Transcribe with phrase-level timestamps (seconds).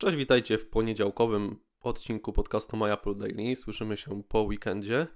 [0.00, 3.56] Cześć, witajcie w poniedziałkowym odcinku podcastu My Apple Daily.
[3.56, 5.06] Słyszymy się po weekendzie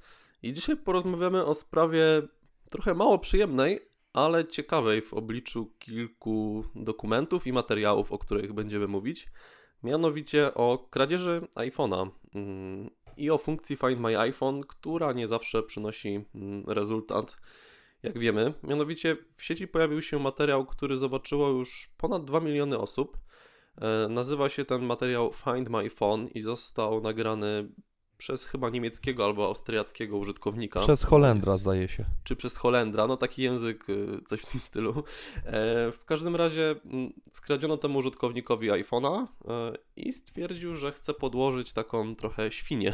[0.43, 2.23] i dzisiaj porozmawiamy o sprawie
[2.71, 3.81] trochę mało przyjemnej,
[4.13, 9.29] ale ciekawej w obliczu kilku dokumentów i materiałów, o których będziemy mówić.
[9.83, 16.25] Mianowicie o kradzieży iPhone'a mm, i o funkcji Find My iPhone, która nie zawsze przynosi
[16.35, 17.37] mm, rezultat
[18.03, 18.55] jak wiemy.
[18.63, 23.22] Mianowicie w sieci pojawił się materiał, który zobaczyło już ponad 2 miliony osób.
[23.81, 27.69] E, nazywa się ten materiał Find My Phone i został nagrany
[28.23, 30.81] przez chyba niemieckiego albo austriackiego użytkownika.
[30.81, 32.05] Przez Holendra, zdaje się.
[32.25, 34.91] Czy przez Holendra, no taki język, y, coś w tym stylu.
[34.91, 35.03] E,
[35.93, 42.17] w każdym razie mm, skradziono temu użytkownikowi iPhone'a e, i stwierdził, że chce podłożyć taką
[42.17, 42.93] trochę świnię.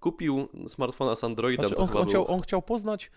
[0.00, 1.68] Kupił smartfona z Androidem.
[1.68, 3.10] Znaczy, on, on, chciał, on chciał poznać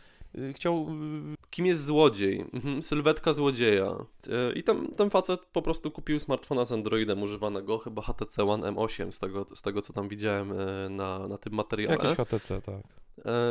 [0.54, 0.88] chciał...
[1.34, 2.46] Y, Kim jest złodziej?
[2.54, 3.96] Mhm, sylwetka złodzieja.
[4.28, 8.72] Y, I ten, ten facet po prostu kupił smartfona z Androidem używanego, chyba HTC One
[8.72, 10.54] M8, z tego, z tego co tam widziałem
[10.96, 11.96] na, na tym materiale.
[11.96, 12.84] Jakiś HTC, tak.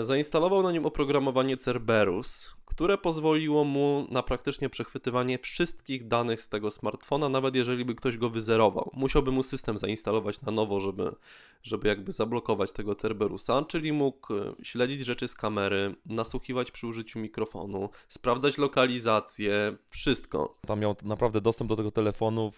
[0.01, 6.71] Zainstalował na nim oprogramowanie Cerberus, które pozwoliło mu na praktycznie przechwytywanie wszystkich danych z tego
[6.71, 8.91] smartfona, nawet jeżeli by ktoś go wyzerował.
[8.95, 11.15] Musiałby mu system zainstalować na nowo, żeby,
[11.63, 17.19] żeby jakby zablokować tego Cerberusa, czyli mógł e, śledzić rzeczy z kamery, nasłuchiwać przy użyciu
[17.19, 20.55] mikrofonu, sprawdzać lokalizację, wszystko.
[20.67, 22.53] Tam miał naprawdę dostęp do tego telefonu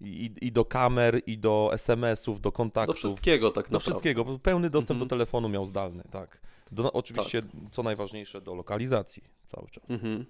[0.00, 2.94] i, i do kamer, i do SMS-ów, do kontaktów.
[2.94, 3.72] Do wszystkiego tak naprawdę.
[3.72, 4.38] Do wszystkiego.
[4.38, 5.08] Pełny dostęp mhm.
[5.08, 6.40] do telefonu miał zdalny, tak.
[6.72, 7.50] Do, oczywiście, tak.
[7.70, 9.90] co najważniejsze, do lokalizacji cały czas.
[9.90, 10.26] Mhm.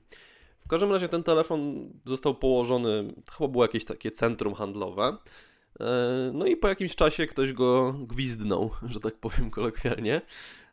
[0.61, 5.17] W każdym razie ten telefon został położony, chyba było jakieś takie centrum handlowe.
[5.81, 10.23] E, no i po jakimś czasie ktoś go gwizdnął, że tak powiem kolokwialnie.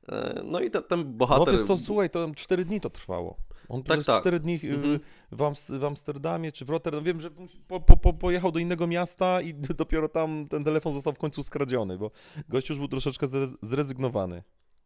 [0.09, 1.45] E, no i ten, ten bohater...
[1.47, 3.37] No wiesz co, słuchaj, to 4 dni to trwało.
[3.69, 4.21] On tak, przez tak.
[4.21, 4.99] 4 dni y, mhm.
[5.31, 7.29] w, w, Amsterdamie czy w Rotterdam, wiem, że
[7.67, 11.97] po, po, pojechał do innego miasta i dopiero tam ten telefon został w końcu skradziony,
[11.97, 12.11] bo
[12.49, 13.27] gość już był troszeczkę
[13.61, 14.43] zrezygnowany.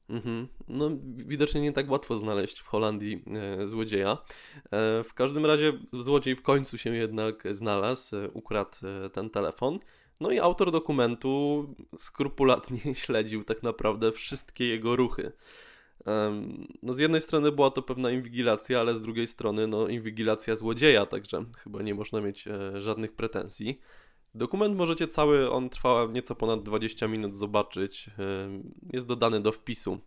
[0.10, 0.48] Mhm.
[0.68, 3.24] No, widocznie nie tak łatwo znaleźć w Holandii
[3.62, 4.18] e, złodzieja.
[4.72, 9.80] E, w każdym razie złodziej w końcu się jednak znalazł, e, ukradł e, ten telefon.
[10.22, 11.66] No i autor dokumentu
[11.98, 15.32] skrupulatnie śledził tak naprawdę wszystkie jego ruchy.
[16.84, 21.06] No z jednej strony była to pewna inwigilacja, ale z drugiej strony no inwigilacja złodzieja,
[21.06, 23.80] także chyba nie można mieć e, żadnych pretensji.
[24.36, 28.10] Dokument możecie cały, on trwa nieco ponad 20 minut zobaczyć.
[28.94, 30.00] Jest dodany do wpisu,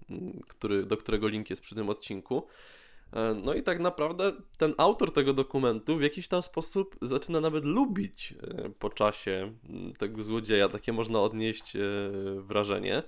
[0.49, 2.47] który, do którego link jest przy tym odcinku.
[3.12, 7.65] E, no i tak naprawdę ten autor tego dokumentu w jakiś tam sposób zaczyna nawet
[7.65, 9.53] lubić e, po czasie
[9.99, 10.69] tego złodzieja.
[10.69, 11.72] Takie można odnieść
[12.38, 13.03] wrażenie.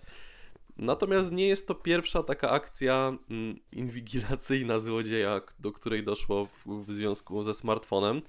[0.77, 6.93] Natomiast nie jest to pierwsza taka akcja mm, inwigilacyjna złodzieja, do której doszło w, w
[6.93, 8.23] związku ze smartfonem.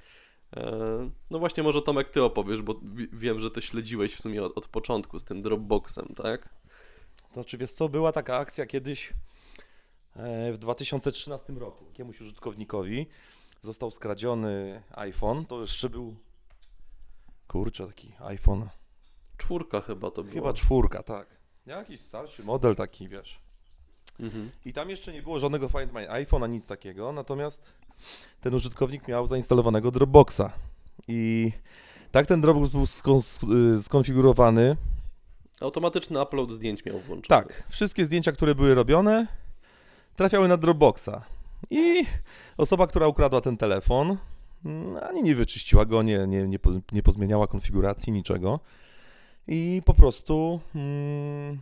[0.56, 2.80] E, no właśnie, może Tomek, ty opowiesz, bo
[3.14, 6.50] wiem, że to śledziłeś w sumie od, od początku z tym Dropboxem, tak?
[7.28, 9.14] To znaczy, wiesz co, była taka akcja kiedyś
[10.16, 11.86] e, w 2013 roku.
[11.86, 13.08] Jakiemuś użytkownikowi
[13.62, 15.46] został skradziony iPhone.
[15.46, 16.16] To jeszcze był,
[17.48, 18.70] kurczę, taki iPhone.
[19.38, 20.34] Czwórka chyba to była.
[20.34, 21.37] Chyba czwórka, tak.
[21.68, 23.40] Jakiś starszy model taki, wiesz.
[24.20, 24.52] Mhm.
[24.66, 27.74] I tam jeszcze nie było żadnego Find My iPhone, a nic takiego, natomiast
[28.42, 30.52] ten użytkownik miał zainstalowanego Dropboxa.
[31.08, 31.52] I
[32.12, 32.84] tak ten Dropbox był
[33.76, 34.78] y, skonfigurowany.
[35.62, 37.42] Automatyczny upload zdjęć miał włączony.
[37.42, 39.28] Tak, wszystkie zdjęcia, które były robione,
[40.16, 41.22] trafiały na Dropboxa.
[41.70, 42.06] I
[42.58, 44.18] osoba, która ukradła ten telefon,
[44.66, 46.60] mm, ani nie wyczyściła go, nie, nie, nie,
[46.92, 48.60] nie pozmieniała konfiguracji, niczego.
[49.48, 51.60] I po prostu mm,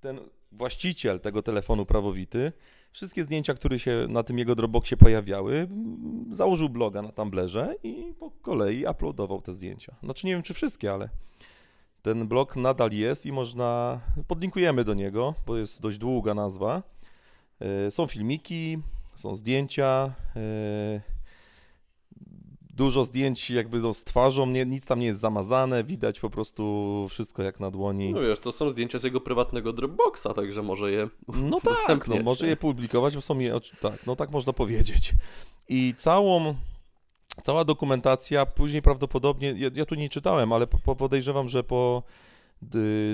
[0.00, 0.20] ten
[0.52, 2.52] właściciel tego telefonu prawowity,
[2.92, 8.14] wszystkie zdjęcia, które się na tym jego Dropboxie pojawiały, mm, założył bloga na Tumblerze i
[8.18, 9.94] po kolei uploadował te zdjęcia.
[10.02, 11.08] Znaczy nie wiem czy wszystkie, ale
[12.02, 16.82] ten blog nadal jest i można, podlinkujemy do niego, bo jest dość długa nazwa.
[17.60, 18.78] E, są filmiki,
[19.14, 21.15] są zdjęcia, e,
[22.76, 27.06] dużo zdjęć jakby no, z twarzą, nie, nic tam nie jest zamazane, widać po prostu
[27.10, 28.12] wszystko jak na dłoni.
[28.12, 32.22] No wiesz, to są zdjęcia z jego prywatnego Dropboxa, także może je No tak, no,
[32.22, 35.14] może je publikować, bo są je, tak, no tak można powiedzieć.
[35.68, 36.54] I całą,
[37.42, 42.02] cała dokumentacja później prawdopodobnie, ja, ja tu nie czytałem, ale po, podejrzewam, że po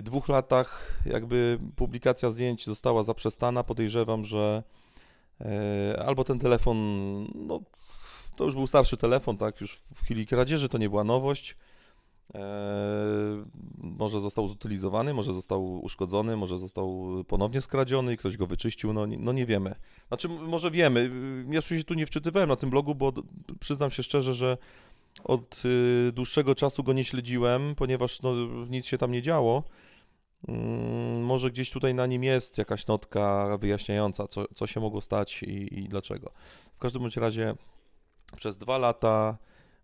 [0.02, 4.62] dwóch latach jakby publikacja zdjęć została zaprzestana, podejrzewam, że
[5.40, 6.76] e, albo ten telefon
[7.34, 7.60] no,
[8.36, 11.56] to już był starszy telefon, tak, już w chwili kradzieży to nie była nowość.
[12.34, 12.42] Eee,
[13.78, 19.06] może został zutylizowany, może został uszkodzony, może został ponownie skradziony i ktoś go wyczyścił, no,
[19.18, 19.74] no nie wiemy.
[20.08, 21.10] Znaczy, może wiemy.
[21.50, 23.12] Ja się tu nie wczytywałem na tym blogu, bo
[23.60, 24.58] przyznam się szczerze, że
[25.24, 28.34] Od y, dłuższego czasu go nie śledziłem, ponieważ no,
[28.70, 29.62] nic się tam nie działo.
[30.48, 35.42] Mm, może gdzieś tutaj na nim jest jakaś notka wyjaśniająca, co, co się mogło stać
[35.42, 36.32] i, i dlaczego.
[36.74, 37.54] W każdym bądź razie
[38.36, 39.36] przez dwa lata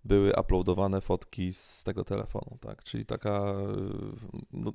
[0.04, 2.84] były uploadowane fotki z tego telefonu, tak?
[2.84, 3.54] Czyli taka.
[4.32, 4.72] y, No,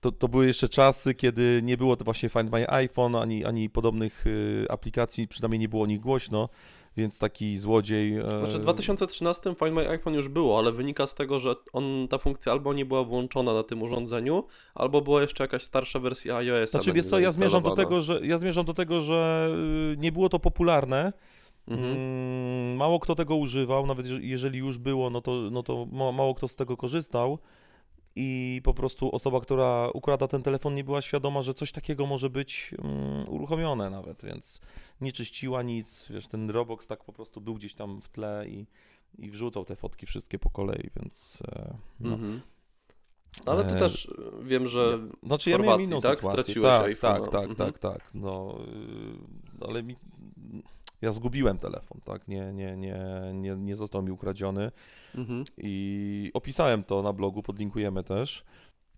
[0.00, 3.70] to, to były jeszcze czasy, kiedy nie było to właśnie Find My iPhone ani, ani
[3.70, 6.48] podobnych y, aplikacji, przynajmniej nie było o nich głośno,
[6.96, 8.16] więc taki złodziej.
[8.16, 12.08] e, Znaczy w 2013 Find My iPhone już było, ale wynika z tego, że on,
[12.08, 14.44] ta funkcja albo nie była włączona na tym urządzeniu,
[14.74, 16.70] albo była jeszcze jakaś starsza wersja iOS.
[16.70, 19.48] Znaczy, wiesz co, ja zmierzam do tego, że ja zmierzam do tego, że
[19.92, 21.12] y, nie było to popularne.
[21.68, 21.96] Mhm.
[21.96, 26.12] Mm, Mało kto tego używał, nawet jeże- jeżeli już było, no to, no to ma-
[26.12, 27.38] mało kto z tego korzystał.
[28.18, 32.30] I po prostu osoba, która układa ten telefon, nie była świadoma, że coś takiego może
[32.30, 34.60] być mm, uruchomione nawet, więc
[35.00, 36.08] nie czyściła nic.
[36.10, 38.66] Wiesz, ten Roblox tak po prostu był gdzieś tam w tle i,
[39.18, 41.42] i wrzucał te fotki wszystkie po kolei, więc.
[41.52, 42.14] e, No.
[42.14, 42.40] Mhm.
[43.46, 46.16] Ale ty E, też y, wiem, że Znaczy ja miałem inną tak?
[46.16, 46.42] sytuację.
[46.42, 46.68] Straciłeś
[47.00, 47.22] tak, iPhone'a.
[47.22, 47.56] tak, tak, Mhm.
[47.56, 48.10] tak, tak.
[48.14, 48.58] No,
[49.60, 49.96] yy, ale mi,
[51.02, 52.28] ja zgubiłem telefon, tak?
[52.28, 52.98] Nie, nie, nie,
[53.34, 54.70] nie, nie został mi ukradziony
[55.14, 55.44] mhm.
[55.58, 58.44] i opisałem to na blogu, podlinkujemy też.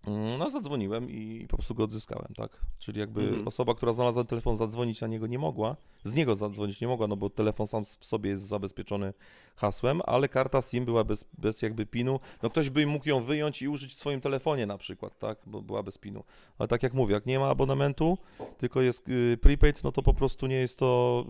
[0.07, 2.61] Mm, No, zadzwoniłem i po prostu go odzyskałem, tak?
[2.79, 3.47] Czyli jakby Mhm.
[3.47, 7.17] osoba, która znalazła telefon, zadzwonić na niego nie mogła, z niego zadzwonić nie mogła, no
[7.17, 9.13] bo telefon sam w sobie jest zabezpieczony
[9.55, 12.19] hasłem, ale karta SIM była bez, bez jakby pinu.
[12.43, 15.37] No ktoś by mógł ją wyjąć i użyć w swoim telefonie na przykład, tak?
[15.45, 16.23] Bo była bez pinu.
[16.57, 18.17] Ale tak jak mówię, jak nie ma abonamentu,
[18.57, 21.25] tylko jest y, prepaid, no to po prostu nie jest to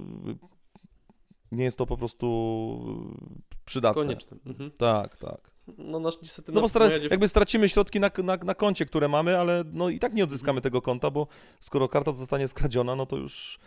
[1.51, 2.25] nie jest to po prostu
[3.57, 4.01] y, przydatne.
[4.03, 4.37] Konieczne.
[4.45, 4.71] Mhm.
[4.71, 5.51] Tak, tak.
[5.77, 9.39] No nasz, niestety No bo stra- jakby stracimy środki na, na, na koncie, które mamy,
[9.39, 10.63] ale no i tak nie odzyskamy Mhm.
[10.63, 11.27] tego konta, bo
[11.59, 13.59] skoro karta zostanie skradziona, no to już...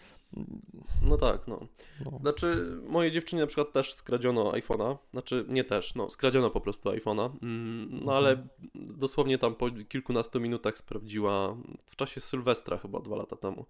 [1.08, 1.60] No tak, no.
[2.04, 2.18] No.
[2.20, 4.96] Znaczy, mojej dziewczynie na przykład też skradziono iPhone'a.
[5.12, 7.30] Znaczy, nie też, no, skradziono po prostu iPhone'a.
[7.42, 8.48] Mm, No ale Mhm.
[8.74, 11.56] dosłownie tam po kilkunastu minutach sprawdziła,
[11.86, 13.66] w czasie Sylwestra chyba dwa lata temu,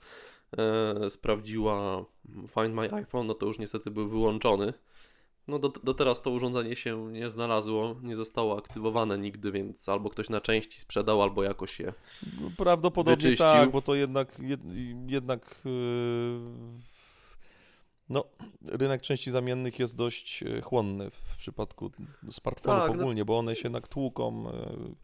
[0.58, 2.04] e, sprawdziła
[2.54, 4.72] Find My iPhone, no to już niestety był wyłączony.
[5.48, 10.10] No do, do teraz to urządzenie się nie znalazło, nie zostało aktywowane nigdy, więc albo
[10.10, 11.92] ktoś na części sprzedał, albo jakoś je
[12.56, 13.46] Prawdopodobnie Wyczyścił.
[13.46, 14.60] tak, bo to jednak, jed,
[15.06, 16.40] jednak yy,
[18.08, 18.24] no,
[18.66, 21.90] rynek części zamiennych jest dość e, chłonny w przypadku
[22.30, 24.44] smartfonów Tak, no- ogólnie, bo one się jednak tłuką.
[24.44, 24.94] yy,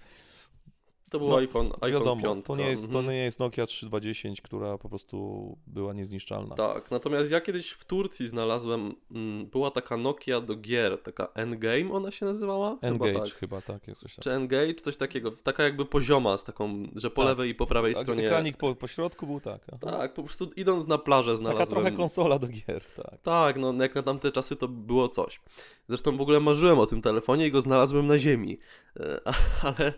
[1.10, 2.46] To był No, iPhone, iPhone Wiadomo, 5.
[2.46, 3.06] to nie, jest, to mhm.
[3.06, 6.54] nie jest Nokia 3210, która po prostu była niezniszczalna.
[6.54, 11.92] Tak, natomiast ja kiedyś w Turcji znalazłem, mm, była taka Nokia do gier, taka N-Game
[11.92, 12.78] ona się nazywała?
[12.80, 13.34] Engage Chyba tak.
[13.34, 14.36] chyba, tak, jest coś Czy takiego.
[14.36, 17.28] N-Gage, coś takiego, taka jakby pozioma z taką, że po Tak.
[17.28, 18.26] lewej i po prawej Tak, stronie.
[18.26, 19.60] Ekranik po, po środku był tak.
[19.68, 19.78] aha.
[19.80, 21.68] Tak, po prostu idąc na plażę Taka znalazłem.
[21.68, 23.20] trochę konsola do gier, tak.
[23.22, 25.40] Tak, no jak na tamte czasy to było coś.
[25.88, 28.58] Zresztą w ogóle marzyłem o tym telefonie i go znalazłem na ziemi.
[29.00, 29.20] E,
[29.62, 29.92] Ale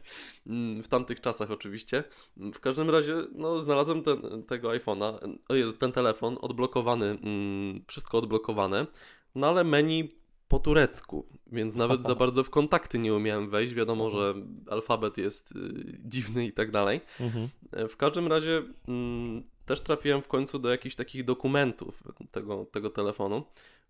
[0.46, 2.04] mm, w tamtych czasach oczywiście.
[2.36, 8.86] W każdym razie, no znalazłem ten, tego iPhone'a, Jezu, ten telefon odblokowany, mm, wszystko odblokowane,
[9.34, 13.74] no ale menu po turecku, więc nawet za bardzo w kontakty nie umiałem wejść.
[13.74, 14.34] Wiadomo, że
[14.70, 17.00] alfabet jest y, dziwny i tak dalej.
[17.20, 17.48] Mhm.
[17.72, 22.90] E, W każdym razie mm, też trafiłem w końcu do jakichś takich dokumentów tego, tego
[22.90, 23.44] telefonu.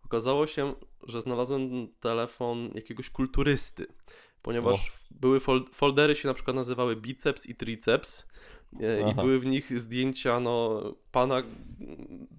[0.04, 0.74] Okazało się,
[1.06, 3.86] że znalazłem telefon jakiegoś kulturysty,
[4.42, 8.26] ponieważ były fol- foldery się na przykład nazywały biceps i triceps
[8.80, 9.22] e, i Aha.
[9.22, 10.82] były w nich zdjęcia no,
[11.12, 11.42] pana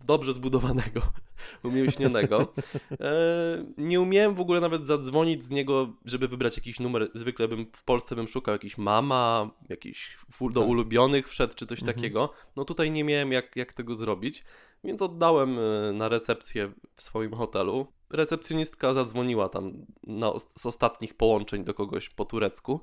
[0.06, 1.02] dobrze zbudowanego,
[1.64, 2.54] umięśnionego.
[2.92, 7.12] E, nie umiałem w ogóle nawet zadzwonić z niego, żeby wybrać jakiś numer.
[7.14, 10.18] Zwykle bym w Polsce bym szukał jakiś mama, jakiś
[10.54, 10.70] do Tak.
[10.70, 11.96] ulubionych wszedł, czy coś Mhm.
[11.96, 12.34] takiego.
[12.56, 14.44] No tutaj nie miałem jak, jak tego zrobić,
[14.84, 17.88] więc oddałem e, na recepcję w swoim hotelu.
[18.14, 22.80] Recepcjonistka zadzwoniła tam na, z ostatnich połączeń do kogoś po turecku.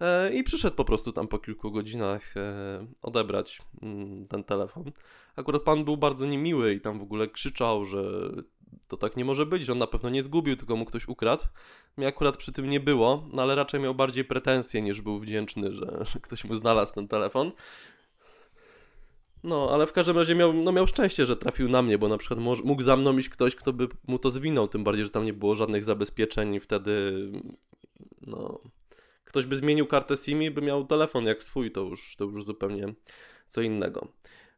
[0.00, 4.84] E, I przyszedł po prostu tam po kilku godzinach e, odebrać mm, ten telefon.
[5.36, 8.30] Akurat pan był bardzo niemiły i tam w ogóle krzyczał, że
[8.88, 11.44] to tak nie może być, że on na pewno nie zgubił, tylko mu ktoś ukradł.
[11.96, 15.72] Mnie akurat przy tym nie było, no ale raczej miał bardziej pretensje niż był wdzięczny,
[15.72, 17.52] że, że ktoś mu znalazł ten telefon.
[19.46, 22.18] No, ale w każdym razie miał, no miał szczęście, że trafił na mnie, bo na
[22.18, 25.24] przykład mógł za mną iść ktoś, kto by mu to zwinął, tym bardziej, że tam
[25.24, 27.12] nie było żadnych zabezpieczeń i wtedy
[28.20, 28.60] no,
[29.24, 32.44] ktoś by zmienił kartę SIM i by miał telefon jak swój, to już, to już
[32.44, 32.94] zupełnie
[33.48, 34.08] co innego.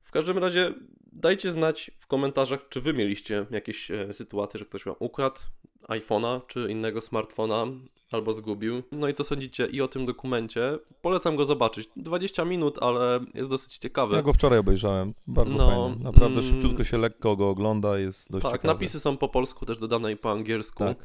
[0.02, 0.74] W każdym razie
[1.12, 5.40] dajcie znać w komentarzach, czy wy mieliście jakieś e, sytuacje, że ktoś wam ukradł
[5.82, 7.66] iPhone'a czy innego smartfona
[8.12, 8.82] albo zgubił.
[8.92, 10.78] No i co sądzicie i o tym dokumencie?
[11.02, 11.88] Polecam go zobaczyć.
[11.96, 14.16] 20 minut, ale jest dosyć ciekawy.
[14.16, 16.04] Ja go wczoraj obejrzałem, bardzo No, fajny.
[16.04, 16.50] Naprawdę mm.
[16.50, 18.74] szybciutko się lekko go ogląda, jest dość tak, ciekawy.
[18.74, 20.78] napisy są po polsku też dodane i po angielsku.
[20.84, 20.98] Tak.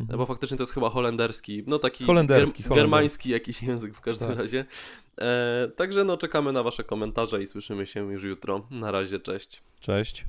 [0.00, 0.18] Mhm.
[0.18, 4.28] bo faktycznie to jest chyba holenderski, no taki Holenderski, ger- germański jakiś język w każdym
[4.28, 4.38] Tak.
[4.38, 4.64] razie.
[5.18, 8.66] E, także no czekamy na wasze komentarze i słyszymy się już jutro.
[8.70, 9.62] Na razie, cześć.
[9.80, 10.24] Cześć.